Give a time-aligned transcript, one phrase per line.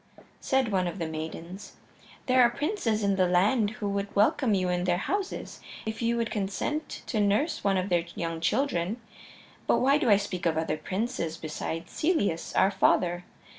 [0.39, 1.75] Said one of the maidens:
[2.25, 6.17] "There are princes in the land who would welcome you in their houses if you
[6.17, 8.99] would consent to nurse one of their young children.
[9.67, 13.25] But why do I speak of other princes beside Celeus, our father?